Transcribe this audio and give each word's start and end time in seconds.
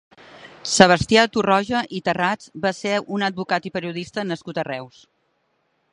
Sebastià 0.75 1.25
Torroja 1.35 1.81
i 1.99 2.01
Tarrats 2.09 2.49
va 2.65 2.73
ser 2.79 2.97
un 3.19 3.27
advocat 3.31 3.71
i 3.71 3.75
periodista 3.79 4.27
nascut 4.31 4.63
a 4.63 4.69
Reus. 4.73 5.07